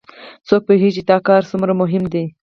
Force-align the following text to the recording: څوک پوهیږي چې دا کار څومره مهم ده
څوک 0.47 0.61
پوهیږي 0.67 0.95
چې 0.95 1.01
دا 1.09 1.17
کار 1.27 1.41
څومره 1.49 1.73
مهم 1.81 2.03
ده 2.13 2.23